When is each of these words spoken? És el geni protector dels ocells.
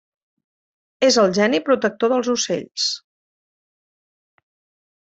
És 1.07 1.17
el 1.25 1.35
geni 1.39 1.61
protector 1.67 2.13
dels 2.15 2.33
ocells. 2.37 2.89